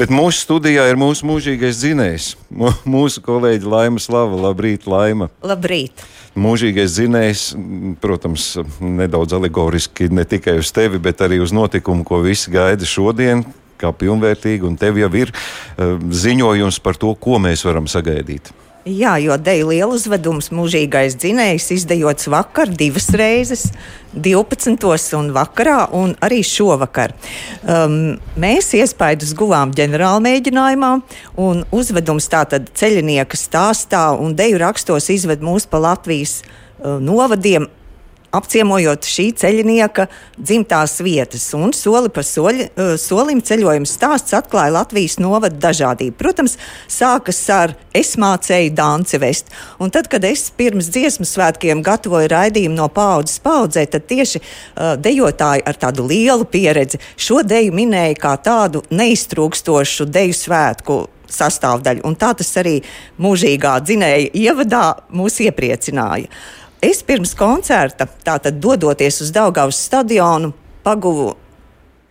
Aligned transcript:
Bet 0.00 0.08
mūsu 0.08 0.46
studijā 0.46 0.86
ir 0.88 0.96
mūsu 0.96 1.26
mūžīgais 1.28 1.76
dzinējs, 1.76 2.26
mūsu 2.88 3.20
kolēģi 3.20 3.68
Laima 3.68 4.00
Slava. 4.00 4.38
Labrīt, 4.46 4.86
Laima! 4.88 5.28
Labrīt! 5.44 6.06
Mūžīgais 6.40 6.94
dzinējs, 6.94 7.42
protams, 8.00 8.46
nedaudz 8.80 9.36
alegoriski 9.36 10.08
ne 10.08 10.24
tikai 10.24 10.56
uz 10.62 10.70
tevi, 10.72 10.96
bet 11.04 11.20
arī 11.26 11.42
uz 11.44 11.52
notikumu, 11.52 12.06
ko 12.08 12.22
visi 12.24 12.48
gaida 12.54 12.88
šodien, 12.88 13.44
kā 13.76 13.92
pilnvērtīgi, 13.92 14.64
un 14.64 14.80
tev 14.80 14.96
jau 15.02 15.12
ir 15.20 15.34
uh, 15.34 15.98
ziņojums 16.00 16.80
par 16.80 16.96
to, 16.96 17.12
ko 17.20 17.36
mēs 17.42 17.66
varam 17.68 17.90
sagaidīt. 17.90 18.54
Jā, 18.88 19.18
jo 19.20 19.34
deju 19.36 19.66
lielu 19.68 19.92
uzvedums 19.92 20.46
mūžīgais 20.56 21.12
dzinējs 21.20 21.66
izdejots 21.74 22.30
vakar 22.32 22.70
divas 22.72 23.10
reizes, 23.12 23.66
12. 24.14 24.86
un 25.18 25.28
vakarā, 25.36 25.82
un 25.92 26.14
arī 26.24 26.38
šovakar. 26.40 27.12
Um, 27.60 28.16
mēs 28.40 28.72
iespaidus 28.78 29.34
guvām 29.36 29.74
ģenerāla 29.76 30.22
mēģinājumā, 30.24 30.94
un 31.44 31.60
uzvedums 31.76 32.30
tātad 32.32 32.72
ceļinieka 32.72 33.36
stāstā 33.36 34.06
un 34.16 34.32
deju 34.38 34.62
rakstos 34.64 35.10
izved 35.12 35.44
mūs 35.44 35.68
pa 35.68 35.82
Latvijas 35.84 36.38
uh, 36.40 36.96
novadiem 37.04 37.68
apciemojot 38.36 39.06
šī 39.06 39.26
ceļinieka 39.40 40.06
dzimtās 40.38 40.98
vietas. 41.04 41.48
Un 41.56 41.74
soli 41.76 42.10
pa 42.12 42.22
soļi, 42.26 42.68
eh, 42.70 42.96
solim 42.98 43.42
ceļojuma 43.42 43.88
stāsts 43.88 44.34
atklāja 44.36 44.72
Latvijas 44.78 45.18
novadu 45.18 45.58
dažādību. 45.58 46.16
Protams, 46.18 46.56
sākas 46.88 47.40
ar 47.50 47.74
es 47.94 48.16
mācēju 48.16 48.74
danci 48.74 49.18
vest. 49.18 49.46
Un 49.78 49.90
tad, 49.90 50.08
kad 50.08 50.24
es 50.24 50.50
pirms 50.50 50.90
dziesmu 50.90 51.26
svētkiem 51.26 51.82
gatavoju 51.82 52.28
raidījumu 52.28 52.74
no 52.74 52.88
paudzes 52.88 53.40
paudzē, 53.40 53.86
tad 53.90 54.06
tieši 54.06 54.40
uh, 54.40 54.96
dejotāji 54.96 55.62
ar 55.66 55.74
tādu 55.74 56.06
lielu 56.06 56.44
pieredzi 56.44 57.00
šo 57.16 57.42
deju 57.42 57.72
minēja 57.72 58.16
kā 58.18 58.36
tādu 58.42 58.82
neiztrūkstošu 58.90 60.06
deju 60.06 60.36
svētku 60.36 61.08
sastāvdaļu. 61.34 62.04
Un 62.06 62.16
tā 62.18 62.32
tas 62.38 62.50
arī 62.60 62.78
mūžīgā 63.20 63.76
dzinēja 63.86 64.30
ievadā 64.34 64.84
mūs 65.14 65.40
iepriecināja. 65.46 66.30
Es 66.80 67.02
pirms 67.04 67.34
koncerta, 67.36 68.06
tātad 68.24 68.56
dodoties 68.56 69.20
uz 69.20 69.28
Daugavas 69.36 69.76
stadionu, 69.84 70.54
paguvu 70.80 71.34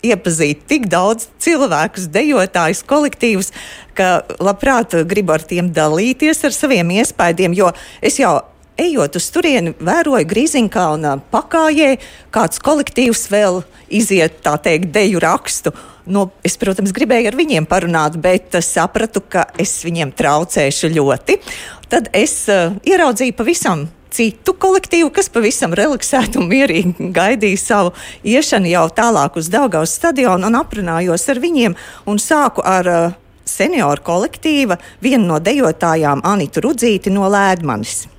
iepazīt 0.06 0.62
tik 0.70 0.86
daudz 0.92 1.25
cilvēku, 1.42 2.03
dejotājus, 2.14 2.84
kolektīvus, 2.86 3.50
ka 3.97 4.22
labprāt 4.38 4.94
gribu 5.09 5.34
ar 5.34 5.42
tiem 5.42 5.73
dalīties 5.73 6.45
ar 6.45 6.53
saviem 6.53 6.94
iespaidiem, 7.00 7.58
jo 7.58 7.73
es 7.97 8.22
jau 8.22 8.36
ejot 8.80 9.17
uz 9.17 9.31
turieni, 9.34 9.73
vēroju 9.73 10.30
Grīziņkalna 10.30 11.17
pakājē, 11.34 11.92
kāds 12.31 12.62
kolektīvs 12.64 13.25
vēl 13.34 13.64
iziet, 13.90 14.38
tā 14.45 14.53
teikt, 14.62 14.94
deju 14.94 15.25
rakstu. 15.25 15.73
Nu, 16.09 16.30
es, 16.45 16.62
protams, 16.62 16.94
gribēju 16.94 17.34
ar 17.34 17.42
viņiem 17.42 17.66
parunāt, 17.70 18.22
bet 18.22 18.62
sapratu, 18.66 19.25
ka 19.25 19.50
es 19.58 19.80
viņiem 19.81 20.14
traucēšu 20.14 20.94
ļoti. 20.94 21.42
Tad 21.90 22.14
es 22.14 22.44
uh, 22.53 22.78
ieraudzīju 22.86 23.36
pavisam 23.38 23.90
citu 24.20 24.52
kolektīvu, 24.59 25.14
kas 25.16 25.30
pavisam 25.31 25.72
relaksēti 25.78 26.42
un 26.42 26.50
mierīgi 26.52 27.08
gaidīja 27.16 27.62
savu 27.62 27.94
iešanu 28.28 28.67
jau 28.73 28.86
tālāk 28.92 29.39
uz 29.39 29.48
Daugaus 29.53 29.95
stadionu 29.95 30.50
un 30.50 30.59
aprunājos 30.59 31.23
ar 31.31 31.39
viņiem 31.39 31.78
un 32.09 32.20
sāku 32.20 32.66
ar 32.67 32.92
uh, 32.92 33.17
senioru 33.47 34.03
kolektīva 34.03 34.80
vienu 35.03 35.31
no 35.31 35.40
dejotājām 35.40 36.25
Anitu 36.28 36.67
Rudzīti 36.67 37.14
no 37.16 37.31
Lēdmanis. 37.31 38.09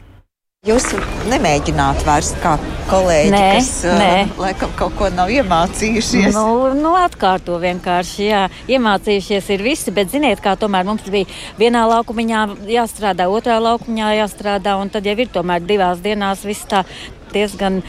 Jūs 0.69 0.91
nemēģināt 1.25 2.03
vairs 2.05 2.35
kā 2.43 2.51
kolēģi, 2.91 3.31
nē, 3.33 3.45
kas 3.57 3.69
nē. 3.97 4.09
Laikam 4.37 4.75
kaut 4.77 4.93
ko 4.99 5.09
nav 5.09 5.31
iemācījušies. 5.33 6.37
Nu, 6.37 6.69
nu 6.77 6.91
atkārto 7.01 7.57
vienkārši, 7.63 8.27
jā. 8.27 8.43
Iemācījušies 8.69 9.49
ir 9.57 9.65
visi, 9.65 9.95
bet 9.97 10.13
ziniet, 10.13 10.45
kā 10.45 10.53
tomēr 10.61 10.85
mums 10.85 11.09
bija 11.09 11.25
vienā 11.57 11.87
laukumiņā 11.95 12.45
jāstrādā, 12.77 13.31
otrā 13.33 13.57
laukumiņā 13.57 14.13
jāstrādā, 14.19 14.77
un 14.77 14.93
tad 14.93 15.09
jau 15.09 15.17
ir 15.17 15.33
tomēr 15.33 15.65
divās 15.65 16.05
dienās 16.05 16.45
viss 16.45 16.69
tā 16.69 16.85
diezgan 17.33 17.81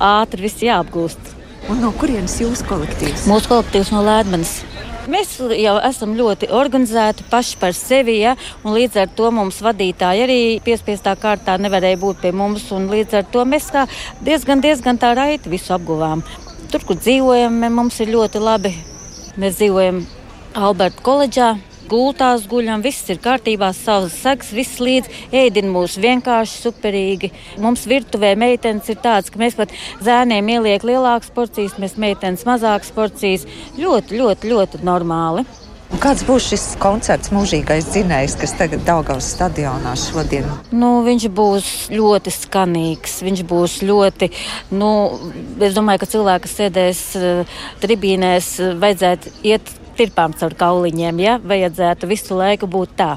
ātri 0.00 0.48
viss 0.48 0.64
jāapgūst. 0.64 1.34
Un 1.68 1.84
no 1.84 1.92
kurienes 2.00 2.40
jūsu 2.40 2.64
kolektīvs? 2.72 3.28
Mūsu 3.28 3.52
kolektīvs 3.52 3.92
no 3.92 4.00
Lēdmanas. 4.08 4.62
Mēs 5.04 5.34
jau 5.36 5.74
esam 5.84 6.14
ļoti 6.16 6.48
organizēti 6.54 7.26
paši 7.28 7.58
par 7.60 7.74
sevi, 7.76 8.14
ja, 8.22 8.30
un 8.64 8.72
līdz 8.72 9.02
ar 9.02 9.10
to 9.12 9.28
mums 9.36 9.58
vadītāji 9.60 10.22
arī 10.24 10.38
piespiestā 10.64 11.12
kārtā 11.20 11.58
nevarēja 11.60 11.98
būt 12.00 12.22
pie 12.22 12.32
mums, 12.32 12.70
un 12.72 12.86
līdz 12.88 13.18
ar 13.20 13.26
to 13.34 13.44
mēs 13.44 13.68
diezgan, 14.24 14.64
diezgan 14.64 14.96
tā 15.00 15.12
raiti 15.18 15.52
visu 15.52 15.74
apguvām. 15.76 16.24
Tur, 16.72 16.86
kur 16.88 16.96
dzīvojam, 16.96 17.60
mums 17.76 18.00
ir 18.00 18.14
ļoti 18.14 18.40
labi. 18.40 18.72
Mēs 19.36 19.60
dzīvojam 19.60 20.00
Alberta 20.56 21.04
koledžā, 21.04 21.50
gultās 21.94 22.48
guļam, 22.50 22.82
viss 22.84 23.08
ir 23.12 23.22
kārtībā, 23.22 23.70
savs 23.76 24.18
segs, 24.24 24.52
viss 24.56 24.82
līdz 24.82 25.34
ēdina 25.44 25.70
mūs 25.74 25.98
vienkārši 26.02 26.62
superīgi. 26.66 27.30
Mums 27.62 27.86
virtuvē 27.90 28.34
meitenes 28.40 28.90
ir 28.90 28.98
tāds, 29.04 29.30
ka 29.30 29.40
mēs 29.42 29.58
pat 29.58 29.74
zēniem 30.04 30.56
ieliek 30.56 30.86
lielākas 30.86 31.30
porcijas, 31.34 31.78
mēs 31.82 31.98
meitenes 32.00 32.46
mazākas 32.48 32.94
porcijas. 32.94 33.46
Ļoti, 33.78 34.18
ļoti, 34.18 34.50
ļoti 34.54 34.82
normāli. 34.86 35.46
Un 35.94 36.00
kāds 36.02 36.24
būs 36.26 36.48
šis 36.50 36.62
koncerts, 36.82 37.30
mūžīgais 37.30 37.86
dzinējs, 37.92 38.34
kas 38.40 38.54
tagad 38.58 38.82
Daugavas 38.86 39.28
stadionā 39.36 39.92
šodien? 40.00 40.48
Nu, 40.74 41.04
viņš 41.06 41.28
būs 41.30 41.68
ļoti 41.94 42.32
skanīgs. 42.34 43.20
Viņš 43.22 43.44
būs 43.46 43.76
ļoti, 43.86 44.30
nu, 44.74 44.90
es 45.62 45.76
domāju, 45.76 46.02
ka 46.02 46.10
cilvēki, 46.16 46.48
kas 46.48 46.58
sēdēs 46.58 47.04
uh, 47.20 47.56
tribīnēs, 47.84 48.50
vajadzētu 48.82 49.34
iet 49.46 49.70
tirpām 49.98 50.34
caur 50.38 50.56
kauliņiem. 50.58 51.22
Ja? 51.24 51.38
Vajadzētu 51.42 52.10
visu 52.10 52.38
laiku 52.38 52.70
būt 52.70 52.98
tā. 52.98 53.14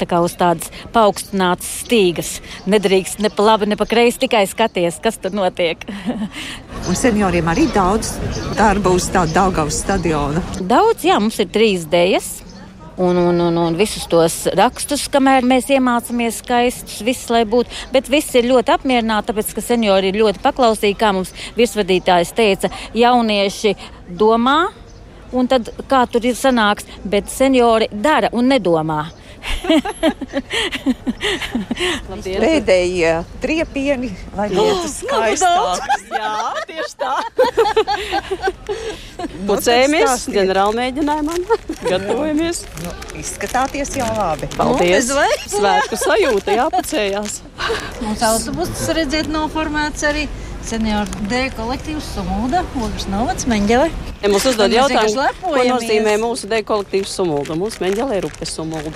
Tā 0.00 0.08
kā 0.08 0.18
uz 0.24 0.32
tādas 0.34 0.70
paaugstinātas 0.94 1.68
stīgas. 1.84 2.36
Nedrīkst 2.66 3.20
ne 3.22 3.30
pa 3.30 3.44
labi, 3.52 3.68
ne 3.70 3.76
pa 3.78 3.86
kreisi, 3.86 4.24
tikai 4.24 4.44
skaties, 4.50 4.98
kas 5.04 5.20
tur 5.22 5.34
notiek. 5.36 5.84
Un 6.88 6.98
senioriem 6.98 7.46
arī 7.52 7.68
daudz 7.70 8.16
darba 8.58 8.90
uz 8.96 9.06
tādu 9.14 9.36
Daugavas 9.36 9.78
stadionu. 9.84 10.42
Daudz, 10.58 11.04
jā, 11.06 11.20
mums 11.22 11.38
ir 11.38 11.52
trīs 11.54 11.86
dēļas. 11.92 12.32
Un, 13.02 13.16
un, 13.16 13.38
un, 13.40 13.56
un 13.56 13.76
visus 13.78 14.04
tos 14.10 14.34
rakstus, 14.58 15.06
kamēr 15.12 15.46
mēs 15.48 15.70
iemācāmies 15.72 16.42
skaistus, 16.42 16.98
viss, 17.06 17.30
lai 17.32 17.46
būtu. 17.48 17.72
Bet 17.94 18.10
viss 18.12 18.34
ir 18.36 18.50
ļoti 18.50 18.74
apmierināti, 18.74 19.30
tāpēc, 19.30 19.54
ka 19.56 19.64
seniori 19.64 20.10
ir 20.10 20.18
ļoti 20.20 20.42
paklausīgi, 20.44 20.98
kā 21.00 21.14
mums 21.16 21.32
virsvadītājs 21.56 22.34
teica, 22.36 22.68
jaunieši 22.98 23.72
domā, 24.18 24.58
un 25.32 25.48
tad 25.50 25.72
kā 25.90 26.04
tur 26.10 26.24
ir 26.28 26.36
sanāks, 26.38 26.86
bet 27.04 27.30
seniori 27.32 27.88
dara 27.92 28.30
un 28.32 28.48
nedomā. 28.52 29.02
Pēdējie 32.22 33.12
triepieni, 33.42 34.10
lai 34.36 34.48
būtu 34.52 34.90
skaistāks. 34.92 36.04
Jā, 36.12 36.32
tieši 36.68 36.94
tā. 37.00 37.14
Pucējamies 39.48 40.26
ģenerāla 40.34 40.76
mēģinājumam, 40.78 41.40
gatavojamies. 41.80 42.62
Nu, 42.84 42.94
izskatāties 43.22 43.96
jau 43.98 44.10
labi. 44.14 44.50
Paldies! 44.54 45.10
Nu, 45.10 45.26
Svētku 45.56 45.98
sajūta 46.00 46.56
jāpucējās. 46.60 47.40
Mums 48.02 48.22
autobusus 48.28 48.88
redziet 48.96 49.28
noformēts 49.32 50.06
arī 50.06 50.28
senioru 50.66 51.26
D 51.30 51.46
kolektīvs 51.56 52.12
Sumulda, 52.14 52.62
Ogres 52.78 53.08
Novads, 53.10 53.46
Meņģele. 53.50 53.90
Ja 54.22 54.30
mums 54.30 54.46
uzdod 54.48 54.72
jautājumu, 54.74 55.26
ko 55.42 55.64
nozīmē 55.66 56.14
mūsu 56.22 56.50
D 56.50 56.62
kolektīvs 56.66 57.12
Sumulda. 57.18 57.56
Mūsu 57.58 57.82
Meņģele 57.84 58.20
ir 58.20 58.28
upes 58.28 58.54
Sumulda. 58.56 58.92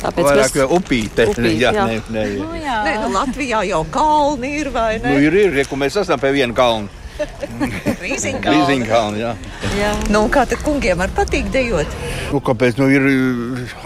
Tāpēc 0.00 0.26
vairāk 0.26 0.58
mēs... 0.58 0.74
upīte. 0.76 1.28
Upīt, 1.32 1.56
jā, 1.60 1.70
jā. 1.74 1.86
Nē, 1.88 2.00
nē, 2.12 2.24
jā. 2.28 2.42
Nu, 2.42 2.58
jā. 2.60 2.76
Nē, 2.86 2.92
nu, 3.02 3.08
Latvijā 3.14 3.62
jau 3.70 3.80
kalni 3.94 4.52
ir, 4.60 4.70
vai 4.74 4.90
ne? 4.98 5.14
Nu, 5.14 5.24
ir, 5.24 5.38
ir, 5.46 5.56
ja 5.62 5.80
mēs 5.80 5.98
esam 6.02 6.20
pie 6.22 6.34
viena 6.36 6.56
kalna. 6.56 7.02
Rīziņkalni. 8.02 9.22
Jā. 9.22 9.32
jā. 9.78 9.92
Nu, 10.12 10.26
kā 10.34 10.44
tad 10.50 10.64
kungiem 10.66 10.98
var 11.00 11.14
patīk 11.14 11.48
dejot? 11.54 11.90
Nu, 12.32 12.42
kāpēc? 12.44 12.80
Nu, 12.80 12.90
ir 12.90 13.08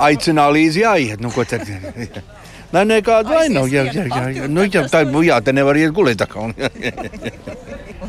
aicinā 0.09 0.49
līdzi 0.55 0.85
jāiet. 0.85 1.23
Nu, 1.25 1.33
ko 1.35 1.47
tad? 1.49 1.69
Nē, 2.69 2.83
nekāda 2.85 3.33
vaina 3.33 3.61
nav. 3.61 3.69
Jā, 3.73 3.87
jā, 3.89 4.05
jā, 4.11 4.25
jā. 4.37 4.49
Nu, 4.53 4.67
jā, 4.69 4.83
tā 4.93 5.01
būs 5.09 5.31
jā, 5.31 5.39
te 5.45 5.55
nevar 5.57 5.79
iet 5.81 5.95
gulēt. 5.97 6.21
un 6.45 6.53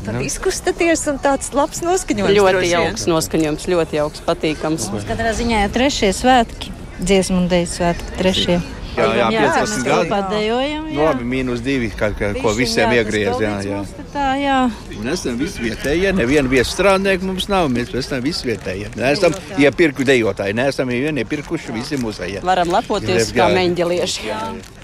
tad 0.03 0.17
nu. 0.17 0.23
izkustaties, 0.25 1.05
un 1.11 1.21
tāds 1.23 1.53
labs 1.55 1.79
noskaņojums. 1.85 2.35
Ļoti 2.35 2.71
jauks 2.73 3.07
noskaņojums, 3.07 3.69
ļoti 3.71 3.99
jauks, 4.01 4.25
patīkams. 4.27 4.89
Mums 4.91 5.07
katrā 5.07 5.31
ziņā 5.37 5.63
ir 5.67 5.71
trešie 5.75 6.11
svētki, 6.15 6.73
dziesmu 6.99 7.43
un 7.43 7.47
dēļu 7.51 7.71
svētki 7.77 8.19
trešie. 8.19 8.59
Jā, 8.99 9.05
jā, 9.15 9.27
jā 9.31 9.41
15 9.61 9.85
gadi. 9.87 10.09
Padējojam, 10.11 10.87
jā. 10.91 11.07
Labi, 11.07 11.27
mīnus 11.33 11.63
divi, 11.63 11.91
kā, 11.95 12.09
kā, 12.17 12.33
ko 12.41 12.51
visiem 12.57 12.91
iegriez. 12.97 13.39
Jā, 13.39 13.53
jā. 13.63 13.83
Tā, 14.11 14.27
jā. 14.41 14.57
Un 14.99 15.07
esam 15.07 15.37
visi 15.39 15.63
vietējie, 15.63 16.11
nevienu 16.17 16.51
viesu 16.51 16.73
strādnieku 16.73 17.27
mums 17.29 17.47
nav, 17.51 17.69
mēs 17.71 17.93
esam 17.95 18.19
visi 18.25 18.49
vietējie. 18.49 18.89
Neesam 18.99 19.35
iepirku 19.61 20.03
dejotāji, 20.07 20.57
neesam 20.59 20.91
vien 20.91 21.21
iepirkuši 21.23 21.75
visi 21.77 21.99
muzejā. 22.01 22.43
Varam 22.43 22.73
lepoties 22.75 23.31
kā 23.35 23.47
meņģelieši. 23.55 24.27
Jā, 24.27 24.41
jā. 24.57 24.78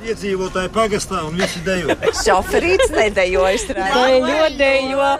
Iedzīvotāji 0.00 0.70
pagastā 0.74 1.22
un 1.28 1.36
visi 1.38 1.60
dejo. 1.66 1.94
Šoferīts 2.24 2.92
nedejojas. 2.94 3.66
Dejo, 3.70 4.46
dejo. 4.56 5.10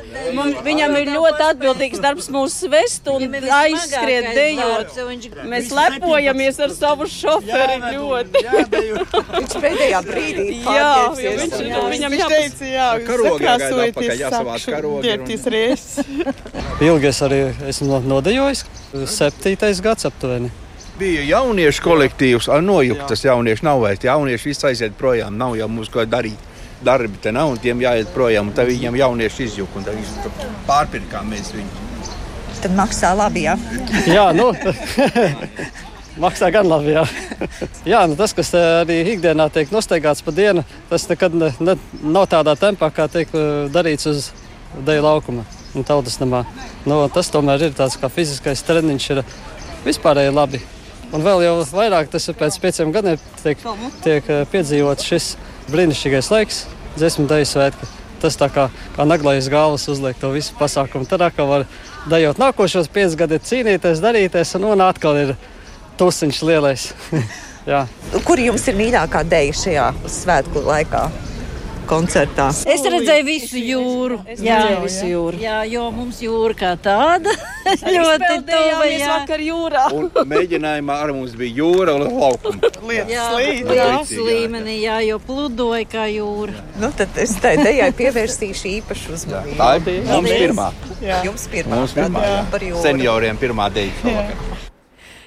Viņam 0.67 0.97
ir 1.01 1.13
ļoti 1.15 1.47
atbildīgs 1.51 2.03
darbs 2.03 2.31
mūsu 2.33 2.71
vest 2.73 3.09
un 3.13 3.27
aizskriet 3.61 4.31
dejot. 4.37 4.97
Mēs 5.51 5.71
lepojamies 5.77 6.61
ar 6.65 6.75
savu 6.75 7.09
šoferi 7.11 7.79
ļoti. 7.97 8.45
Viņš 9.41 9.57
pēdējā 9.63 10.01
brīdī 10.07 10.61
jā, 10.65 10.89
viņš, 11.17 11.55
viņam 11.93 12.17
jāteica, 12.19 12.71
jā, 12.71 12.89
karogā 13.07 13.57
jāsavāc 14.21 14.67
karogi. 14.71 15.15
Ilgi 16.89 17.11
es 17.11 17.23
arī 17.27 17.41
esmu 17.71 18.01
nodejojis, 18.09 18.65
septītais 19.19 19.83
gads 19.85 20.09
aptuveni 20.09 20.53
bija 21.01 21.23
jauniešu 21.25 21.83
kolektīvs, 21.85 22.49
ar 22.53 22.63
nojuktas 22.65 23.25
jaunieši 23.25 23.65
nav 23.65 23.81
vairs. 23.85 24.05
Jaunieši 24.05 24.51
visi 24.51 24.67
aiziet 24.69 24.97
projām, 24.99 25.37
nav 25.41 25.57
jau 25.57 25.69
mums 25.73 25.91
ko 25.93 26.05
darīt. 26.05 26.49
Darbi 26.85 27.21
te 27.21 27.33
nav, 27.33 27.53
un 27.53 27.61
tiem 27.61 27.81
jāiet 27.83 28.09
projām. 28.15 28.53
Tad 28.57 28.69
viņiem 28.71 28.97
jaunieši 28.97 29.47
izjūta, 29.47 29.81
un 29.81 29.87
tad 29.87 30.47
pārpirkām 30.69 31.29
mēs 31.33 31.53
viņus. 31.53 32.15
Tad 32.61 32.75
maksā 32.77 33.13
labi, 33.17 33.45
jā. 33.47 33.57
jā, 34.09 34.27
nu. 34.37 34.51
Maksā 36.21 36.51
gan 36.53 36.67
labi. 36.69 36.93
Jā, 36.97 37.05
jā 37.89 38.01
nu 38.11 38.17
tas, 38.19 38.35
kas 38.37 38.51
arī 38.57 38.99
ikdienā 39.15 39.47
tiek 39.53 39.71
nosteigāts 39.73 40.25
pa 40.25 40.35
dienu, 40.37 40.65
tas 40.91 41.07
nekad 41.09 41.37
ne, 41.37 41.53
ne, 41.65 41.77
nav 42.03 42.27
tādā 42.33 42.57
tempā, 42.61 42.91
kā 42.93 43.07
tiek 43.13 43.33
darīts 43.73 44.09
uz 44.11 44.27
dēļa 44.77 45.07
laukuma 45.07 45.47
un 45.77 45.87
tautas 45.87 46.19
namā. 46.21 46.43
Nu, 46.89 47.01
tas 47.15 47.33
tomēr 47.33 47.71
ir 47.71 47.79
tāds 47.79 47.97
kā 48.01 48.11
fiziskais 48.13 48.65
treniņš, 48.69 49.09
ir 49.15 49.25
vispārēji 49.87 50.37
labi. 50.37 50.61
Un 51.11 51.25
vēl 51.27 51.43
jau 51.43 51.55
vairāk 51.75 52.11
tas 52.13 52.29
ir 52.31 52.37
pēc 52.39 52.59
pieciem 52.63 52.93
gadiem, 52.95 53.19
tiek, 53.43 53.63
tiek 54.05 54.29
eh, 54.31 54.45
piedzīvots 54.53 55.07
šis 55.07 55.33
brīnišķīgais 55.71 56.29
laiks, 56.31 56.61
dziesmu 56.99 57.27
dēļu 57.31 57.49
svētki. 57.51 57.89
Tas 58.21 58.37
tā 58.37 58.51
kā, 58.53 58.67
kā 58.95 59.07
naglais 59.09 59.49
galvas 59.51 59.89
uzliek 59.91 60.19
to 60.21 60.31
visu 60.35 60.55
pasākumu. 60.59 61.09
Tad 61.09 61.25
atkal 61.25 61.49
var 61.49 61.65
dejot 62.11 62.39
nākošos 62.39 62.91
piecus 62.93 63.17
gadus, 63.19 63.47
cīnīties, 63.49 64.03
darīties, 64.05 64.55
un, 64.61 64.69
un 64.75 64.85
atkal 64.85 65.19
ir 65.19 65.35
tusiņš 65.99 66.43
lielais. 66.47 66.91
Kur 68.29 68.41
jums 68.41 68.69
ir 68.71 68.79
mīļākā 68.79 69.25
dēļa 69.33 69.59
šajā 69.65 69.91
svētku 70.21 70.63
laikā? 70.69 71.09
Koncertā? 71.91 72.49
Es 72.71 72.85
redzēju 72.87 73.27
visu 73.27 73.61
jūru. 73.61 74.21
Es 74.31 74.43
jā, 74.45 74.59
visu 74.85 75.09
jūru. 75.11 75.41
Jā, 75.43 75.61
jo 75.71 75.89
mums 75.95 76.21
jūra 76.23 76.57
kā 76.59 76.73
tāda 76.81 77.35
ļoti 77.97 78.31
tuva. 78.49 78.79
Mēs 78.85 79.05
vakar 79.05 79.45
jūrā. 79.45 79.85
Un 79.97 80.09
mēģinājumā 80.31 80.99
ar 81.07 81.15
mums 81.17 81.35
bija 81.39 81.61
jūra 81.61 81.97
un 81.99 82.07
laukuma. 82.07 82.73
Lietas 82.91 84.15
līmenī, 84.15 84.79
jā, 84.85 85.01
jo 85.09 85.21
pludoja 85.27 85.85
kā 85.91 86.07
jūra. 86.13 86.65
Nu, 86.81 86.93
tad 86.97 87.19
es 87.21 87.37
tai 87.43 87.57
dejai 87.61 87.91
pievērsīšu 87.99 88.73
īpašu 88.77 89.17
uzmanību. 89.19 89.59
Tā 89.61 89.71
ir 89.81 90.03
mums 90.09 90.35
pirmā. 90.35 90.71
Jā. 91.05 91.21
Jums 91.27 91.47
pirmā. 91.53 91.83
Mums 91.83 91.97
pirmā. 91.97 92.27
Senioriem 92.85 93.41
pirmā 93.41 93.71
deja. 93.75 94.17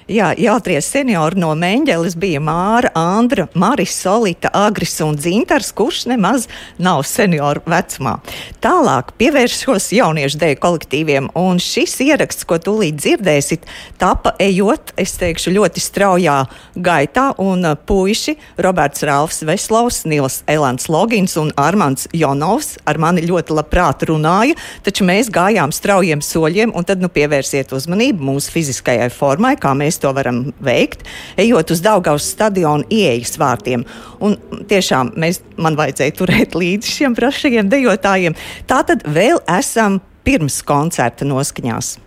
Jā, 0.04 0.34
jautrie 0.36 0.76
seniori 0.84 1.38
no 1.40 1.54
Meņģeles 1.56 2.12
bija 2.20 2.36
Māra, 2.44 2.90
Andra, 2.92 3.46
Maris, 3.56 3.94
Solita, 3.96 4.50
Agris 4.52 4.98
un 5.00 5.16
Dzintars, 5.16 5.70
kurš 5.72 6.02
nemaz 6.10 6.42
nav 6.76 7.06
senioru 7.08 7.62
vecumā. 7.64 8.18
Tālāk 8.60 9.14
pievēršos 9.16 9.86
jauniešu 9.96 10.36
dēļ 10.42 10.58
kolektīviem, 10.60 11.30
un 11.40 11.56
šis 11.56 11.96
ieraksts, 12.04 12.44
ko 12.44 12.58
tūlīt 12.60 12.98
dzirdēsit, 13.00 13.64
tapa 13.96 14.34
ejot, 14.44 14.92
es 15.00 15.14
teikšu, 15.16 15.54
ļoti 15.56 15.80
straujā 15.80 16.36
gaitā, 16.76 17.30
un 17.40 17.64
uh, 17.64 17.72
puiši 17.72 18.36
Roberts 18.60 19.06
Ralfs 19.08 19.40
Veslovs, 19.48 20.02
Nils 20.04 20.42
Elans 20.44 20.90
Logins 20.92 21.38
un 21.40 21.48
Armants 21.56 22.10
Jonovs 22.12 22.74
ar 22.84 23.00
mani 23.00 23.24
ļoti 23.24 23.56
labprāt 23.56 24.04
runāja, 24.12 24.60
taču 24.84 25.08
mēs 25.08 25.32
gājām 25.32 25.72
straujiem 25.72 26.20
soļiem, 26.20 26.76
un 26.76 26.84
tad 26.84 27.00
nu 27.00 27.08
pievērsiet 27.08 27.72
uzmanību 27.72 28.30
mūsu 28.34 28.52
fiziskajai 28.52 29.08
formai, 29.16 29.56
kā 29.56 29.72
mēs 29.72 29.93
mēs 29.94 30.02
to 30.02 30.12
varam 30.14 30.52
veikt, 30.60 31.04
ejot 31.36 31.70
uz 31.70 31.82
Daugaus 31.82 32.26
stadionu 32.34 32.84
ieejas 32.90 33.38
vārtiem. 33.38 33.84
Un 34.20 34.36
tiešām 34.68 35.14
mēs, 35.16 35.40
man 35.56 35.76
vajadzēja 35.76 36.16
turēt 36.18 36.54
līdzi 36.60 36.90
šiem 36.98 37.14
prašajiem 37.14 37.70
dejotājiem. 37.70 38.34
Tā 38.66 38.82
tad 38.84 39.04
vēl 39.06 39.40
esam 39.48 40.00
pirms 40.24 40.62
koncerta 40.66 41.24
noskaņās. 41.24 41.98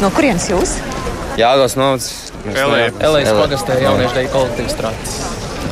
No 0.00 0.10
kurienes 0.14 0.48
jūs? 0.48 0.78
Jā, 1.36 1.50
tas 1.58 1.74
novads. 1.76 2.30
Elējas 2.46 3.34
pagastē 3.34 3.80
jauniešu 3.82 4.14
deju 4.14 4.30
kolektīvs 4.32 4.76
tracis. 4.78 5.16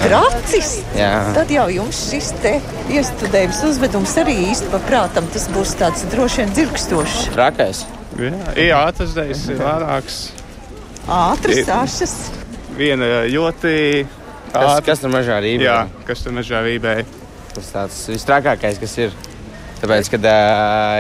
Tracis? 0.02 0.72
Jā. 0.98 1.12
Tad 1.36 1.52
jau 1.52 1.69
jums 1.70 2.00
šis 2.10 2.32
te 2.42 2.56
iestudējums 2.90 3.62
uzvedums 3.69 4.16
arī 4.19 4.34
īsti 4.50 4.72
paprātam. 4.74 5.28
Tas 5.32 5.46
būs 5.54 5.76
tāds 5.78 6.04
droši 6.12 6.42
vien 6.42 6.54
dzirkstošs. 6.56 7.26
Trakais. 7.36 7.86
Jā, 8.19 8.34
jā 8.58 8.84
tas 8.96 9.14
dejas 9.16 9.46
ir 9.48 9.62
vairāks 9.62 10.24
ātras 11.08 11.69
ašas. 11.76 12.14
Viena 12.76 13.25
ļoti 13.31 13.75
ātra. 14.04 14.52
Kas, 14.52 14.84
kas 14.87 15.02
tur 15.04 15.12
mežā 15.12 15.40
rībē? 15.43 15.66
Jā, 15.66 15.81
kas 16.08 16.25
tur 16.25 16.37
mežā 16.37 16.62
rībē. 16.64 16.96
Tas 17.52 17.69
tāds 17.75 18.00
visstrakākais, 18.12 18.81
kas 18.81 18.96
ir. 19.00 19.20
Tāpēc, 19.82 20.12
kad 20.14 20.26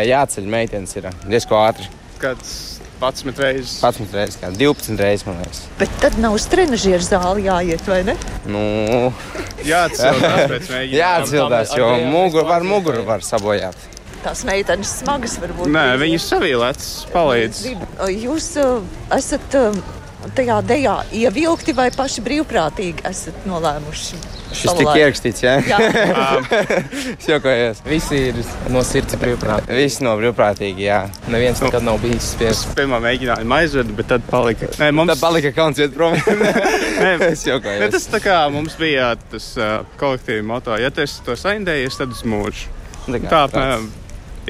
jāceļ 0.08 0.46
meitenes, 0.50 0.96
ir 0.98 1.06
diezko 1.30 1.60
ātri. 1.62 1.86
Kāds 2.22 2.72
11 3.02 3.38
reizes. 3.42 3.76
11 3.82 4.14
reizes, 4.14 4.38
kā 4.38 4.50
12 4.54 5.00
reizes, 5.02 5.24
man 5.26 5.40
liekas. 5.42 5.62
Bet 5.78 5.94
tad 6.02 6.18
nav 6.22 6.36
uz 6.38 6.46
trenižieru 6.50 7.02
zāli 7.06 7.46
jāiet, 7.48 7.82
vai 7.90 8.02
ne? 8.06 8.14
Nu, 8.46 8.62
jāatcildās 9.66 10.44
pēc 10.52 10.68
mēģinājuma. 10.70 10.98
Jāatcildās, 11.00 11.74
jo 11.78 11.88
muguru 12.12 12.46
var, 12.46 12.66
muguru 12.66 13.02
var 13.06 13.26
sabojāt. 13.26 13.88
Tās 14.22 14.44
meitenes 14.46 14.92
smagas 15.00 15.34
varbūt. 15.42 15.70
Nē, 15.72 15.86
viņas 15.98 16.28
savīlētas 16.30 16.90
palīdz. 17.10 17.64
Jūs 18.22 18.52
esat 19.16 19.58
tajā 20.36 20.60
dejā 20.66 20.94
ievilkti 21.14 21.74
vai 21.74 21.88
paši 21.94 22.22
brīvprātīgi 22.22 23.02
esat 23.08 23.46
nolēmuši? 23.48 24.20
Šis 24.52 24.76
tika 24.76 24.92
ierakstīts, 25.00 25.42
jā? 25.42 25.54
Jā. 25.64 25.78
es 27.16 27.26
jokojos. 27.28 27.80
Visi 27.88 28.18
ir 28.28 28.40
no 28.72 28.82
sirds 28.86 29.16
brīvprātīgi. 29.20 29.78
Visi 29.80 30.04
no 30.04 30.12
brīvprātīgi, 30.20 30.84
jā. 30.86 31.00
Neviens 31.32 31.62
nekad 31.64 31.86
nav 31.86 31.98
bijis 32.02 32.32
spiests. 32.34 32.68
Pirmā 32.76 33.00
mēģinājuma 33.02 33.62
aizveda, 33.62 33.96
bet 33.96 34.10
tad 34.12 34.26
palika. 34.28 34.68
Nē, 34.78 34.90
mums... 34.94 35.14
Tad 35.14 35.24
palika 35.24 35.54
kauns 35.56 35.80
iet 35.82 35.96
prom. 35.96 36.18
Nē, 37.02 37.16
es 37.32 37.46
jokojos. 37.48 37.80
Ne, 37.80 37.88
tas 37.96 38.06
tā 38.12 38.20
kā 38.22 38.38
mums 38.52 38.76
bija 38.80 39.14
tas 39.32 39.48
uh, 39.58 39.80
kolektīva 40.00 40.44
moto. 40.52 40.76
Ja 40.78 40.92
tu 40.92 41.04
esi 41.06 41.24
to 41.26 41.38
saindējies, 41.38 41.98
tad 42.02 42.12
uz 42.12 42.22
mūžu. 42.28 42.68
Tā, 43.08 43.18
tā 43.26 43.44
apmēram 43.48 43.90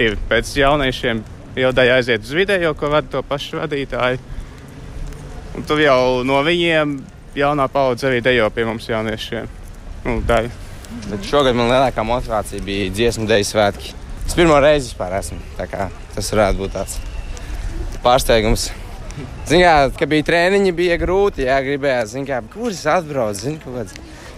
ir 0.00 0.18
pēc 0.30 0.56
jauniešiem. 0.56 1.22
Jau 1.58 1.72
daļai 1.76 1.98
aiziet 1.98 2.24
uz 2.24 2.32
vidējo, 2.32 2.72
ko 2.78 2.88
vada 2.92 3.10
to 3.12 3.20
pašu 3.28 3.60
vadītāju. 3.60 4.20
Un 5.56 5.66
tur 5.68 5.82
jau 5.82 6.22
no 6.24 6.38
viņiem 6.44 6.94
jaunā 7.36 7.68
paudze 7.72 8.08
arī 8.08 8.22
dejo 8.24 8.48
pie 8.54 8.64
mums 8.68 8.88
jauniešiem. 8.88 9.48
Nu, 10.06 10.20
daļa. 10.28 10.52
Bet 11.08 11.26
šogad 11.28 11.56
man 11.56 11.70
lielākā 11.72 12.04
motivācija 12.04 12.64
bija 12.64 12.92
dziesmu 12.92 13.28
dēļ 13.28 13.44
svētki. 13.48 13.92
Es 14.26 14.36
pirmo 14.38 14.56
reizi 14.62 14.90
vispār 14.90 15.18
esmu. 15.18 15.40
Tas 15.58 16.32
varētu 16.32 16.62
būt 16.62 16.74
tāds 16.76 16.98
pārsteigums. 18.04 18.70
Zinām, 19.48 19.92
ka 19.98 20.08
bija 20.08 20.24
treniņi, 20.24 20.72
bija 20.76 20.96
grūti. 21.00 21.46
Jā, 21.48 21.58
gribējās, 21.64 22.14
kā, 22.28 22.40
kur 22.52 22.72
es 22.72 22.84
atbraucu. 22.88 23.40
Zinu, 23.42 23.60
kaut 23.64 23.76
kāds, 23.76 23.96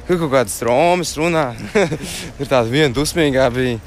kaut 0.09 0.31
kādas 0.33 0.57
romas 0.67 1.15
runā. 1.19 1.47
Tur 2.39 2.51
tāda 2.51 2.67
viena 2.71 2.91
dusmīgā 2.97 3.49
bija. 3.55 3.79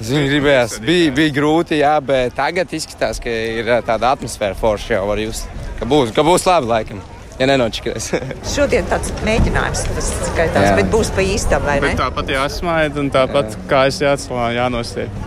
Zinu, 0.00 0.26
gribējās. 0.30 0.78
Bija, 0.82 1.12
bija 1.14 1.34
grūti, 1.36 1.78
jā, 1.82 1.94
bet 2.04 2.34
tagad 2.38 2.72
izskatās, 2.74 3.20
ka 3.22 3.30
ir 3.30 3.68
tāda 3.86 4.14
atmosfēra 4.16 4.56
forša 4.58 4.96
jau 4.96 5.08
var 5.10 5.20
just. 5.22 5.50
Ka 5.78 5.88
būs, 5.88 6.14
ka 6.16 6.24
būs 6.26 6.46
labi 6.48 6.70
laikam. 6.70 7.02
Ja 7.40 7.48
nenočakarēs. 7.48 8.10
Šodien 8.54 8.86
tāds 8.90 9.12
mēģinājums 9.26 9.84
tas 9.88 10.10
skaitās, 10.28 10.68
jā. 10.68 10.74
bet 10.78 10.90
būs 10.92 11.10
pa 11.16 11.24
īstam, 11.26 11.64
vai 11.66 11.78
ne? 11.80 11.90
Bet 11.90 12.02
tāpat 12.02 12.32
jāsmaida 12.34 13.00
un 13.02 13.10
tāpat 13.14 13.54
jā. 13.54 13.62
kā 13.70 13.84
es 13.90 14.00
jāatslā, 14.04 14.52
jānostiep. 14.58 15.22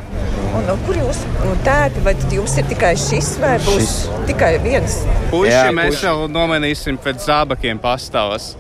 Un, 0.56 0.64
no 0.70 0.78
kur 0.86 0.96
jūs 0.96 1.20
tēti, 1.66 2.04
vai 2.06 2.14
jums 2.32 2.54
ir 2.62 2.68
tikai 2.70 2.94
šis 3.00 3.34
vai 3.42 3.56
būs 3.66 3.82
šis. 3.82 3.96
tikai 4.30 4.54
viens? 4.64 5.02
Puši 5.32 5.74
mēs 5.76 5.98
puši. 5.98 6.06
jau 6.08 6.30
nomenīsim 6.32 7.00
pēc 7.02 7.26
zābakiem 7.26 7.82
pastāvas. 7.84 8.54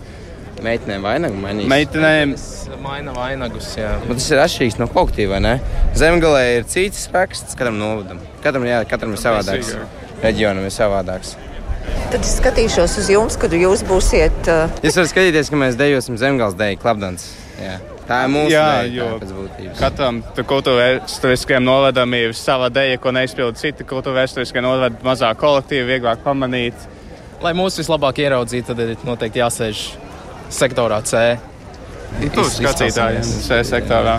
Meitenēm 0.66 1.06
vainagu 1.06 1.40
mainīs. 1.42 1.70
Meitenēm 1.70 2.36
maina 2.82 3.14
vainagus. 3.16 3.72
Jā. 3.78 3.96
Bet 4.06 4.20
tas 4.20 4.30
ir 4.34 4.42
atšķirīgs 4.44 4.80
no 4.82 4.88
kolektīva, 4.92 5.36
vai 5.36 5.42
ne? 5.46 5.56
Zemgalē 5.98 6.44
ir 6.60 6.70
cits 6.70 7.08
raksts 7.14 7.58
katram 7.58 7.78
novadam. 7.82 8.22
Katram, 8.44 8.66
jā, 8.70 8.82
katram 8.90 9.16
ir 9.16 9.22
savādāks. 9.22 9.76
Reģionam 10.24 10.66
ir 10.66 10.74
savādāks. 10.74 11.36
Tad 12.10 12.22
es 12.24 12.38
skatīšos 12.40 12.96
uz 13.02 13.10
jums, 13.14 13.36
kad 13.38 13.54
jūs 13.54 13.84
būsiet. 13.86 14.38
Uh... 14.50 14.72
Jūs 14.86 14.98
varat 14.98 15.12
skatīties, 15.12 15.52
ka 15.52 15.60
mēs 15.60 15.78
dejosim 15.78 16.18
zemgāles 16.22 16.58
deju 16.58 16.80
klapdans. 16.82 17.28
Jā. 17.62 17.78
Tā 18.06 18.20
ir 18.26 18.32
mūsu 18.34 18.54
jā, 18.54 18.66
deja, 18.86 19.10
pēc 19.22 19.32
būtības. 19.34 19.78
Katram 19.82 20.22
kultūrvēsturiskajam 20.38 21.66
novadam 21.66 22.14
ir 22.18 22.36
sava 22.38 22.70
deja, 22.74 23.00
ko 23.02 23.14
neizpild 23.16 23.58
citi 23.58 23.86
kultūrvēsturiskie 23.90 24.62
novadi, 24.62 25.02
mazāk 25.06 25.40
kolektīvi, 25.42 25.88
vieglāk 25.96 26.22
pamanīt. 26.26 26.86
Lai 27.42 27.56
mūs 27.58 27.80
vislabāk 27.82 28.22
ieraudzītu, 28.22 28.74
tad 28.74 28.84
ir 28.86 29.08
noteikti 29.08 29.42
jāsēž 29.42 29.86
sektorā 30.56 31.02
C 31.06 31.26
Tur 32.16 32.48
skatītājiem, 32.48 33.26
šajā 33.44 33.64
sektorā. 33.68 34.16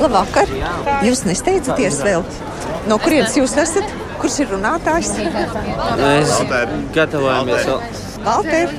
Labvakar! 0.00 0.50
Jūs 1.06 1.22
nesteidzaties 1.28 2.00
vēl? 2.02 2.24
No 2.90 2.96
kurienes 3.02 3.36
jūs 3.38 3.54
esat? 3.60 3.86
Kurš 4.20 4.38
ir 4.44 4.48
runātājs? 4.52 5.10
Mēs 6.00 6.32
gatavojamies 6.96 7.68
vēl. 7.68 7.80
Valter! 8.26 8.66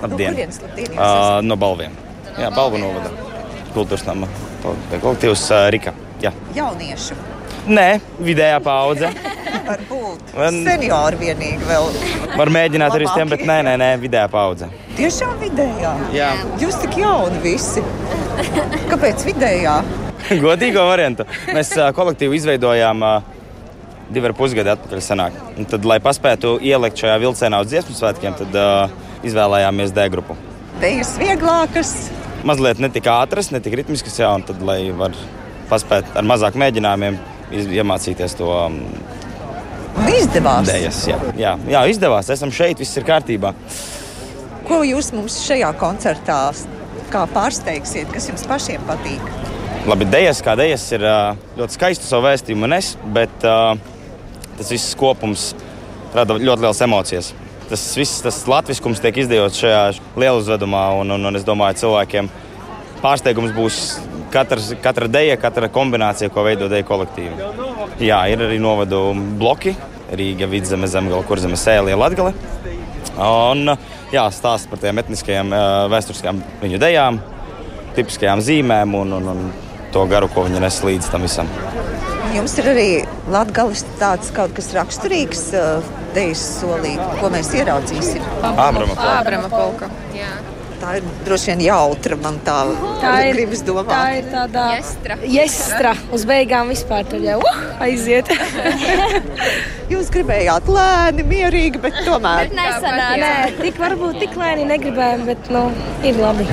Labdien! 0.00 0.32
kurienes 0.32 0.58
labdien 0.64 0.88
jūs 0.88 1.00
Uh, 1.00 1.38
no 1.44 1.54
balviem. 1.60 1.92
Jā, 2.40 2.48
balvu 2.54 2.80
novada. 2.80 3.10
Kultūras 3.74 4.06
nama 4.08 4.26
kolektīvs 4.64 5.44
uh, 5.52 5.68
Rika. 5.74 5.92
Jā. 6.24 6.32
Jauniešu. 6.56 7.14
Nē, 7.70 8.00
vidējā 8.24 8.58
paudze. 8.64 9.12
Varbūt. 9.70 10.34
Man- 10.36 10.60
Seniori 10.66 11.18
vienīgi 11.20 11.66
vēl. 11.68 11.88
Var 12.36 12.50
mēģināt 12.58 12.94
arī 12.96 13.08
tiem, 13.14 13.28
bet 13.30 13.44
nē, 13.46 13.58
nē, 13.68 13.74
nē, 13.80 13.90
vidējā 14.02 14.28
paudze. 14.32 14.68
Tiešām 14.98 15.36
vidējā. 15.42 15.92
Jā. 16.16 16.30
Jūs 16.62 16.80
tik 16.82 16.96
jauni 16.98 17.38
visi. 17.44 17.82
Kāpēc 18.90 19.24
vidējā? 19.28 19.76
Godīgo 20.44 20.82
variantu. 20.88 21.26
Mēs 21.54 21.72
kolektīvu 21.96 22.34
izveidojām 22.38 23.04
divi 24.10 24.26
ar 24.30 24.34
pusgadi 24.36 24.72
atpakaļ. 24.74 25.02
Sanāk. 25.04 25.36
Un 25.58 25.68
tad, 25.70 25.86
lai 25.86 26.00
paspētu 26.02 26.56
ielikt 26.66 26.98
šajā 27.00 27.18
vilcienā 27.22 27.60
uz 27.62 27.70
dziesmu 27.70 27.94
svētkiem, 27.94 28.34
tad 28.42 28.58
uh, 28.58 28.94
izvēlējāmies 29.26 29.94
D 29.94 30.06
grupu. 30.12 30.36
Tejas 30.82 31.14
vieglākas. 31.20 31.94
Mazliet 32.46 32.80
ne 32.80 32.88
tik 32.92 33.06
ātras, 33.12 33.50
ne 33.52 33.60
tik 33.60 33.74
ritmiskas, 33.82 34.16
jā, 34.18 34.30
un 34.34 34.42
tad, 34.48 34.62
lai 34.64 34.80
var 34.96 35.14
paspēt 35.70 36.14
ar 36.16 36.26
mazāk 36.26 36.56
mēģinājumiem, 36.58 37.18
iemācīties 37.52 38.34
to 38.38 38.48
um, 38.48 38.78
izdevās. 40.16 40.68
dēļas. 40.68 41.00
Jā. 41.10 41.18
Jā, 41.38 41.54
jā, 41.70 41.84
izdevās. 41.92 42.30
Esam 42.32 42.52
šeit, 42.54 42.80
viss 42.82 42.98
ir 42.98 43.06
kārtībā. 43.08 43.54
Ko 44.68 44.82
jūs 44.86 45.10
mums 45.16 45.40
šajā 45.46 45.70
koncertā 45.80 46.40
kā 47.10 47.24
pārsteigsiet, 47.34 48.10
kas 48.14 48.28
jums 48.30 48.46
pašiem 48.46 48.84
patīk? 48.88 49.32
Labi, 49.88 50.06
dēļas, 50.12 50.42
kā 50.44 50.54
dēļas, 50.60 50.84
ir 50.94 51.06
ļoti 51.58 51.76
skaisti 51.78 52.06
savu 52.06 52.28
vēstījumu 52.28 52.68
nes, 52.70 52.92
bet 53.16 53.46
uh, 53.48 53.72
tas 54.58 54.70
viss 54.70 54.96
kopums 55.00 55.50
rada 56.14 56.36
ļoti 56.36 56.66
lielas 56.66 56.82
emocijas. 56.84 57.32
Tas 57.70 57.86
viss, 57.96 58.20
tas 58.22 58.42
latviskums 58.50 59.00
tiek 59.02 59.22
izdejots 59.22 59.62
šajā 59.62 59.82
lielā 60.18 60.36
uzvedumā, 60.40 60.84
un, 61.00 61.14
un, 61.16 61.30
un 61.30 61.38
es 61.38 61.46
domāju, 61.46 61.80
cilvēkiem 61.84 62.30
pārsteigums 63.00 63.54
būs 63.56 63.82
katrs, 64.34 64.72
katra 64.84 65.08
dēļa, 65.10 65.38
katra 65.40 65.70
kombinācija, 65.72 66.32
ko 66.34 66.44
veido 66.46 66.68
dēļa 66.70 66.88
kolektīvi. 66.90 67.69
Jā, 67.98 68.20
ir 68.30 68.44
arī 68.46 68.60
novadu 68.62 69.10
bloki. 69.40 69.74
Rīga, 70.10 70.48
Vidzeme, 70.50 70.88
Zemgala, 70.90 71.22
Kurzeme, 71.26 71.58
Sēlija, 71.58 71.98
Latgale. 71.98 72.32
Un 73.20 73.74
jā, 74.10 74.24
stāsts 74.34 74.70
par 74.70 74.80
tiem 74.82 74.98
etniskajiem, 75.02 75.52
vēsturiskajām 75.92 76.40
viņu 76.62 76.80
dejām, 76.82 77.20
tipiskajām 77.94 78.42
zīmēm 78.42 78.96
un, 78.98 79.14
un, 79.20 79.28
un 79.34 79.44
to 79.94 80.02
garu, 80.10 80.30
ko 80.32 80.46
viņi 80.48 80.62
nes 80.62 80.80
līdz 80.86 81.10
tam 81.12 81.26
visam. 81.26 81.50
Jums 82.34 82.54
ir 82.62 82.70
arī 82.70 82.88
Latvijas 83.30 83.82
tāds 83.98 84.30
kaut 84.34 84.54
kas 84.54 84.70
raksturīgs, 84.74 85.48
dejas 86.14 86.42
solīt, 86.60 87.02
ko 87.22 87.30
mēs 87.34 87.50
ieraudzīsim. 87.58 88.22
Ābrama 88.50 88.94
polka. 88.94 89.10
Ābrama 89.18 89.50
polka. 89.50 89.90
Jā. 90.14 90.30
Tā 90.80 90.94
ir 90.96 91.04
droši 91.26 91.50
vien 91.52 91.60
jautra, 91.66 92.16
man 92.24 92.38
tā, 92.44 92.54
Tā 93.02 93.10
ir- 93.26 93.34
gribas 93.36 93.60
domāt. 93.66 93.90
tā 93.92 94.18
ir 94.18 94.28
tāda 94.32 94.62
Jestra. 94.78 95.16
Jestra. 95.28 95.92
Uz 96.16 96.24
beigām 96.24 96.70
vispār 96.72 97.04
tur 97.10 97.20
jau 97.20 97.36
uh, 97.44 97.60
aiziet. 97.84 98.30
Jūs 99.92 100.08
gribējāt 100.14 100.68
lēni, 100.72 101.24
mierīgi, 101.26 101.80
bet 101.82 102.00
tomēr. 102.06 102.46
Bet 102.48 102.56
nesanāca. 102.56 103.20
Nē, 103.20 103.32
tik 103.60 103.80
varbūt 103.82 104.20
tik 104.22 104.36
lēni 104.40 104.64
negribējām, 104.70 105.24
bet 105.28 105.50
nu, 105.52 105.66
ir 106.06 106.20
labi. 106.22 106.46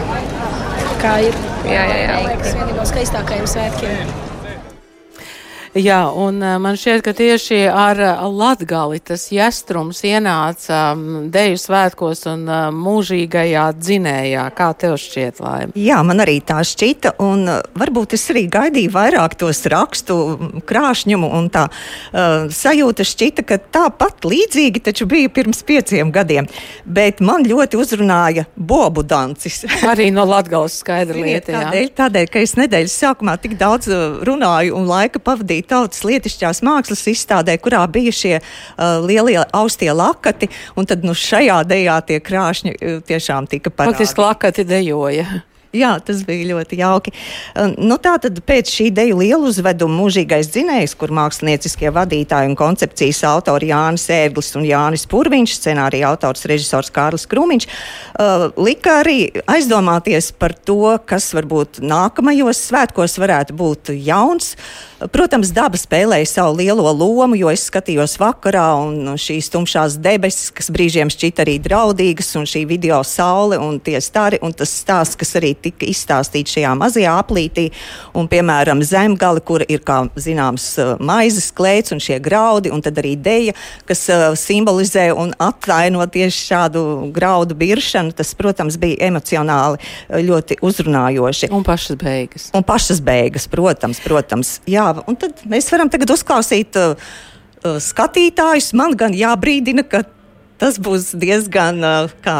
Kā 1.01 1.17
ir? 1.23 1.35
Jā, 1.69 1.83
jā, 1.87 1.97
jā. 2.03 2.15
Liekas, 2.27 2.55
viena 2.57 2.73
no 2.79 2.85
skaistākajiem 2.89 3.47
svētkiem. 3.53 3.93
Jā, 3.93 4.26
un 6.15 6.41
eh, 6.41 6.57
man 6.57 6.77
šķiet, 6.79 7.03
ka 7.05 7.11
tieši 7.13 7.57
ar 7.69 7.99
eh, 8.01 8.21
Latgali 8.33 8.97
tas 9.03 9.27
jastrums 9.29 9.99
ienāca 10.07 10.95
mm, 10.95 11.27
deju 11.29 11.59
svētkos 11.61 12.23
un 12.31 12.47
eh, 12.49 12.61
mūžīgajā 12.73 13.65
dzinējā. 13.77 14.45
Kā 14.57 14.71
tev 14.73 14.95
šķiet, 14.97 15.41
Laima? 15.43 15.75
Jā, 15.77 15.99
man 16.07 16.23
arī 16.23 16.39
tā 16.41 16.63
šķita, 16.65 17.17
un 17.21 17.45
varbūt 17.77 18.15
es 18.17 18.25
arī 18.33 18.47
gaidīju 18.49 18.93
vairāk 18.95 19.35
tos 19.37 19.61
rakstu 19.69 20.17
mm, 20.17 20.63
krāšņumu, 20.67 21.29
un 21.37 21.49
tā 21.53 21.67
uh, 21.67 22.47
sajūta 22.49 23.05
šķita, 23.05 23.45
ka 23.45 23.59
tāpat 23.77 24.25
līdzīgi 24.25 24.81
taču 24.87 25.05
bija 25.09 25.29
pirms 25.29 25.61
pieciem 25.67 26.09
gadiem, 26.15 26.47
bet 26.85 27.21
man 27.21 27.45
ļoti 27.45 27.77
uzrunāja 27.77 28.47
bobu 28.55 29.05
dancis. 29.05 29.61
Arī 29.91 30.09
no 30.15 30.25
Latgales 30.25 30.79
skaidra 30.81 31.21
lieta, 31.21 31.53
jā. 31.53 31.63
Tādēļ, 31.67 31.93
tādēļ, 32.01 32.31
ka 32.33 32.43
es 32.43 32.57
nedēļas 32.57 32.97
sākumā 33.03 33.37
tik 33.43 33.57
daudz 33.59 33.91
runāju 34.27 34.75
un 34.79 34.89
laika 34.89 35.21
pavadīju 35.21 35.66
tautas 35.69 36.03
lietišķās 36.07 36.63
mākslas 36.65 37.05
izstādē, 37.11 37.57
kurā 37.61 37.83
bija 37.91 38.13
šie 38.15 38.33
uh, 38.39 38.97
lielie 39.05 39.39
austie 39.55 39.91
lakati, 39.93 40.49
un 40.77 40.89
tad 40.89 41.05
nu 41.07 41.15
šajā 41.17 41.61
dejā 41.67 41.99
tie 42.07 42.21
krāšņi 42.23 42.73
uh, 42.77 42.97
tiešām 43.07 43.49
tika 43.51 43.73
parādīti. 43.73 43.99
Faktiski 43.99 44.25
lakati 44.25 44.67
dejoja. 44.67 45.27
Jā, 45.77 45.93
tas 46.03 46.23
bija 46.27 46.49
ļoti 46.53 46.79
jauki. 46.81 47.13
Nu, 47.77 47.97
tā 48.01 48.15
tad 48.23 48.39
pēc 48.47 48.71
šī 48.71 48.89
deju 48.95 49.19
liela 49.21 49.49
uzveduma 49.49 49.93
mūžīgais 50.01 50.49
dzinējs, 50.53 50.95
kur 50.99 51.13
mākslinieckie 51.15 51.91
vadītāji 51.93 52.51
un 52.51 52.57
koncepcijas 52.57 53.23
autori 53.29 53.71
Jānis 53.71 54.07
Ērglis 54.13 54.53
un 54.57 54.65
Jānis 54.67 55.05
Purviņš, 55.09 55.55
scenārija 55.59 56.11
autors 56.11 56.47
režisors 56.49 56.91
Kārlis 56.93 57.27
Krūmiņš, 57.29 57.67
uh, 57.67 58.47
lika 58.57 58.99
arī 59.03 59.17
aizdomāties 59.49 60.31
par 60.37 60.55
to, 60.57 60.95
kas 61.07 61.29
varbūt 61.37 61.81
nākamajos 61.85 62.63
svētkos 62.69 63.17
varētu 63.21 63.57
būt 63.57 63.93
jauns. 63.95 64.55
Protams, 65.13 65.51
daba 65.53 65.77
spēlēja 65.77 66.25
savu 66.31 66.55
lielo 66.57 66.89
lomu, 66.89 67.37
jo 67.37 67.51
es 67.53 67.67
skatījos 67.69 68.17
vakarā, 68.17 68.65
un 68.81 69.13
šīs 69.21 69.51
tumšās 69.53 69.99
debesis, 70.01 70.49
kas 70.55 70.71
brīžiem 70.73 71.11
šķita 71.13 71.43
arī 71.45 71.57
draudīgas, 71.61 72.31
un 72.39 72.47
šī 72.49 72.63
video 72.69 73.03
saule 73.05 73.59
un 73.61 73.77
tie 73.83 73.99
stari, 74.01 74.39
un 74.41 74.55
tas 74.57 74.73
stāsts, 74.73 75.19
kas 75.19 75.35
arī 75.37 75.53
tika 75.67 75.87
izstāstīts 75.87 76.57
šajā 76.57 76.73
mazajā 76.79 77.13
aplītī, 77.21 77.67
un, 78.17 78.29
piemēram, 78.31 78.81
zemgali, 78.85 79.43
kur 79.45 79.65
ir, 79.67 79.83
kā 79.85 80.03
zināms, 80.17 80.69
maizes 81.03 81.51
klēts 81.55 81.93
un 81.95 82.01
šie 82.03 82.19
graudi, 82.23 82.71
un 82.73 82.83
tad 82.85 82.99
arī 83.01 83.15
deja, 83.19 83.55
kas 83.87 84.05
simbolizē 84.41 85.09
un 85.15 85.33
attaino 85.43 86.05
tieši 86.07 86.43
šādu 86.51 86.83
graudu 87.15 87.57
biršanu, 87.57 88.15
tas, 88.17 88.33
protams, 88.37 88.79
bija 88.81 89.09
emocionāli 89.09 89.81
ļoti 90.27 90.59
uzrunājoši. 90.65 91.51
Un 91.53 91.65
pašas 91.67 91.97
beigas. 91.99 92.49
Un 92.57 92.65
pašas 92.67 93.01
beigas, 93.03 93.47
protams, 93.51 94.01
protams. 94.03 94.57
Jā, 94.69 94.89
un 95.07 95.17
tad 95.19 95.43
mēs 95.49 95.69
varam 95.73 95.91
tagad 95.93 96.13
uzklausīt 96.15 96.77
uh, 96.79 97.09
skatītājus. 97.83 98.73
Man 98.77 98.95
gan 98.99 99.15
jābrīdina, 99.17 99.85
ka 99.87 100.03
tas 100.61 100.79
būs 100.81 101.13
diezgan, 101.19 101.81
uh, 101.83 102.15
kā 102.23 102.37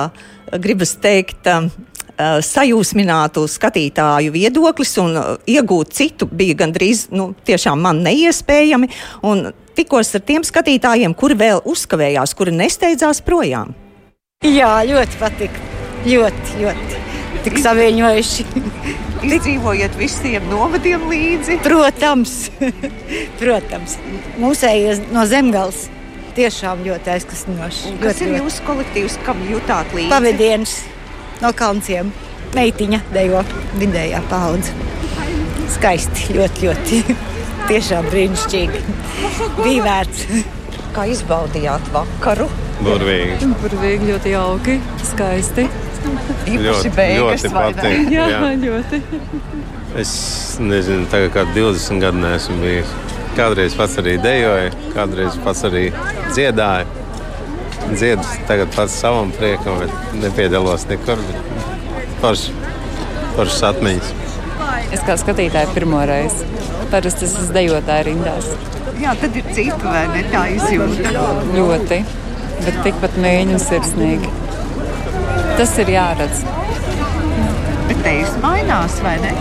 gribas 0.64 0.96
teikt, 1.04 1.48
uh, 1.50 1.70
sajūsminātu 2.18 3.46
skatītāju 3.52 4.34
viedoklis, 4.34 4.96
un 5.02 5.18
uh, 5.20 5.34
iegūt 5.50 5.94
citu 5.94 6.28
bija 6.28 6.58
gandrīz 6.64 7.08
nu, 7.14 7.32
tiešām 7.48 7.82
man 7.84 8.02
neiespējami. 8.06 8.90
Un 9.28 9.52
tikos 9.78 10.16
ar 10.18 10.24
tiem 10.26 10.46
skatītājiem, 10.48 11.14
kuri 11.18 11.38
vēl 11.38 11.62
uzkavējās, 11.70 12.34
kuri 12.38 12.56
nesteidzās 12.58 13.22
projām. 13.26 13.76
Jā, 14.46 14.80
ļoti 14.86 15.20
patīk. 15.22 15.62
Ļoti, 16.08 16.60
ļoti. 16.62 17.04
Tik 17.46 17.60
saviņojuši. 17.64 18.46
Izdzīvojiet 19.28 19.96
visiem 19.98 20.46
novadiem 20.52 21.08
līdzi. 21.10 21.58
Protams, 21.66 22.36
protams. 23.42 23.98
Mūsējais 24.42 25.02
no 25.14 25.26
zemgals 25.30 25.88
tiešām 26.38 26.84
ļoti 26.86 27.16
aizkustinoši. 27.16 27.96
Kas 28.04 28.22
ir 28.22 28.38
jūsu 28.38 28.66
kolektīvs, 28.68 29.18
kam 29.26 29.42
jutāt 29.50 29.90
līdzi? 29.98 30.12
Pavadienas 30.14 30.78
no 31.44 31.54
kalnciem. 31.58 32.12
Meitiņa 32.56 33.02
dejo 33.14 33.42
vidējā 33.78 34.22
paudze. 34.32 34.74
Skaisti, 35.76 36.34
ļoti, 36.38 36.68
ļoti. 36.68 37.02
Tiešām 37.70 38.08
brīnišķīgi. 38.12 38.84
Bija 39.60 39.84
vērts. 39.84 40.28
Kā 40.96 41.04
izbaudījāt 41.12 41.92
vakaru? 41.94 42.48
Burvīgi. 42.82 43.50
Burvīgi, 43.62 44.08
ļoti 44.14 44.34
jauki, 44.34 44.78
skaisti. 45.06 45.68
Ļoti, 46.48 46.92
ļoti 47.20 47.52
patīk. 47.52 48.12
Jā, 48.14 48.28
jā. 48.32 48.52
ļoti. 48.62 49.02
Es 50.00 50.12
nezinu, 50.62 51.08
tagad 51.12 51.34
kā 51.36 51.44
20 51.56 52.02
gadu 52.02 52.22
neesmu 52.22 52.58
bijis. 52.62 52.94
Kādreiz 53.38 53.76
pats 53.78 53.98
arī 54.02 54.16
dejoju, 54.22 54.72
kādreiz 54.96 55.38
pats 55.44 55.66
arī 55.68 55.90
dziedāju. 56.32 57.07
Dziedu 57.88 58.24
tagad 58.50 58.74
pats 58.76 58.96
savam 59.02 59.32
priekam, 59.36 59.80
bet 59.82 60.16
nepiedalos 60.22 60.88
nekur. 60.90 61.22
Foršs 62.22 62.50
forš 63.38 63.60
atmiņas. 63.70 64.14
Es 64.96 65.04
kā 65.06 65.16
skatītāja 65.20 65.70
pirmo 65.76 66.00
reizi. 66.10 66.48
Parasti 66.92 67.28
es 67.28 67.36
esmu 67.36 67.54
dejotāja 67.56 68.08
rindās. 68.08 68.48
Jā, 68.98 69.14
tad 69.22 69.36
ir 69.38 69.50
cita 69.54 69.78
vai 69.84 70.06
ne 70.14 70.24
tā 70.32 70.44
izjūta. 70.56 71.26
Ļoti, 71.54 72.00
bet 72.64 72.80
tikpat 72.88 73.18
mīļi 73.22 73.58
un 73.58 73.62
sirsnīgi. 73.62 74.32
tas 75.58 75.78
ir 75.84 75.90
jāredz. 75.90 76.44
Bet 77.88 78.02
tevis 78.06 78.34
mainās, 78.44 78.98
vai 79.06 79.16
ne? 79.22 79.34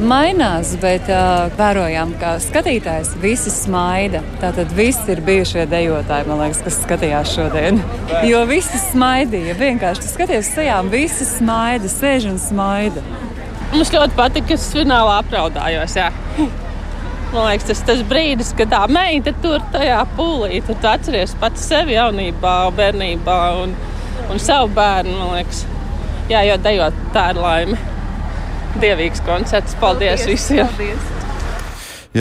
Mainās, 0.00 0.70
bet 0.80 1.10
uh, 1.12 1.50
vērojām, 1.58 2.14
ka 2.20 2.38
skatītājs 2.40 3.10
visi 3.20 3.50
smaida. 3.52 4.22
Tātad 4.40 4.70
visi 4.72 5.02
ir 5.12 5.20
bijušie 5.26 5.66
dejotāji, 5.68 6.24
man 6.30 6.40
liekas, 6.40 6.62
kas 6.64 6.78
skatījās 6.86 7.34
šodien. 7.34 7.82
Jo 8.24 8.46
visi 8.48 8.80
smaidīja. 8.80 9.58
Vienkārši 9.60 10.08
skaties 10.08 10.46
uz 10.46 10.54
sejām, 10.56 10.88
visi 10.92 11.28
smaida, 11.28 11.90
sēž 11.92 12.30
un 12.30 12.40
smaida. 12.40 13.04
Mums 13.74 13.92
ļoti 13.92 14.16
patīk, 14.16 14.48
ka 14.48 14.56
es 14.56 14.70
finālā 14.72 15.18
apraudājos. 15.20 15.98
Jā. 16.00 16.08
Man 17.34 17.50
liekas, 17.50 17.68
tas 17.68 17.84
ir 17.84 17.90
tas 17.92 18.02
brīdis, 18.08 18.54
kad 18.56 18.72
tā 18.72 18.80
meita 18.88 19.36
tur 19.44 19.60
tajā 19.76 20.00
pūlī. 20.16 20.64
Tad 20.64 20.80
tu 20.80 20.92
atceries 20.94 21.36
pats 21.44 21.68
sevi 21.68 21.98
jaunībā, 21.98 22.56
bērnībā 22.80 23.38
un, 23.66 23.76
un 24.32 24.42
savu 24.48 24.72
bērnu. 24.80 25.28
Jā, 26.32 26.46
jo 26.48 26.60
dejot 26.64 27.08
tā 27.12 27.30
ir 27.34 27.44
laime. 27.44 27.89
Dievīgs 28.78 29.24
koncerts. 29.26 29.74
Paldies, 29.80 30.20
paldies 30.20 30.28
visiem! 30.30 30.68
Paldies. 30.68 31.09